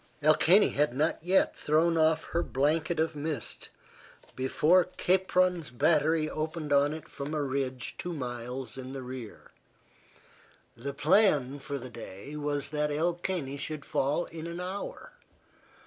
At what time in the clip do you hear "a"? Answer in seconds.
7.35-7.43